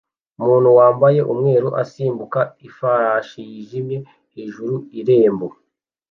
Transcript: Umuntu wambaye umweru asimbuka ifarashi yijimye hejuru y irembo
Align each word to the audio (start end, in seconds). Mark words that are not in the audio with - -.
Umuntu 0.41 0.69
wambaye 0.77 1.19
umweru 1.33 1.67
asimbuka 1.83 2.39
ifarashi 2.67 3.39
yijimye 3.51 3.97
hejuru 4.33 4.75
y 4.93 4.95
irembo 5.01 5.47